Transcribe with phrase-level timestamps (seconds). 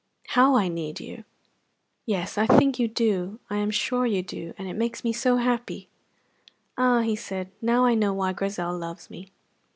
[0.29, 1.25] "How I need you!"
[2.07, 5.37] "Yes, I think you do I am sure you do; and it makes me so
[5.37, 5.89] happy."
[6.75, 9.27] "Ah," he said, "now I know why Grizel loves me."